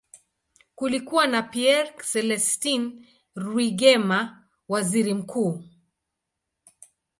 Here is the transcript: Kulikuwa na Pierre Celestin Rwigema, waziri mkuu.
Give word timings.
Kulikuwa 0.75 1.27
na 1.27 1.41
Pierre 1.43 1.93
Celestin 2.11 3.05
Rwigema, 3.35 4.47
waziri 4.67 5.13
mkuu. 5.13 5.63